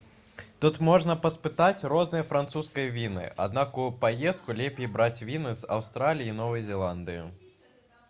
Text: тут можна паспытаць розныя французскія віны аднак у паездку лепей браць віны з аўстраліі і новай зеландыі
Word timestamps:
тут 0.63 0.77
можна 0.87 1.15
паспытаць 1.25 1.87
розныя 1.93 2.23
французскія 2.31 2.87
віны 2.97 3.27
аднак 3.47 3.79
у 3.85 3.87
паездку 4.07 4.59
лепей 4.65 4.93
браць 4.99 5.15
віны 5.31 5.57
з 5.63 5.73
аўстраліі 5.79 6.31
і 6.37 6.39
новай 6.43 6.69
зеландыі 6.75 7.23